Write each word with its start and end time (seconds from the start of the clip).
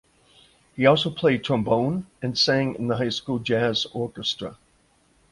He 0.75 0.87
also 0.87 1.11
played 1.11 1.43
trombone 1.43 2.07
and 2.23 2.35
sang 2.35 2.73
in 2.73 2.87
the 2.87 2.97
high 2.97 3.09
school 3.09 3.37
jazz 3.37 3.85
orchestra. 3.93 4.57